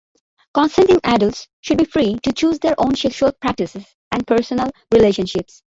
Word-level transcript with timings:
Consenting 0.55 0.99
adults 1.03 1.47
should 1.59 1.77
be 1.77 1.85
free 1.85 2.15
to 2.23 2.33
choose 2.33 2.57
their 2.57 2.73
own 2.79 2.95
sexual 2.95 3.31
practices 3.39 3.85
and 4.11 4.25
personal 4.25 4.71
relationships. 4.91 5.61